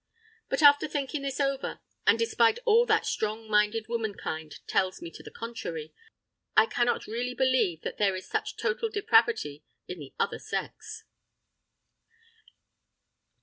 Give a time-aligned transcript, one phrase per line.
[0.49, 5.21] But after thinking this over, and despite all that strong minded womankind tells me to
[5.21, 5.93] the contrary,
[6.57, 11.03] I cannot really believe that there is such total depravity in the other sex!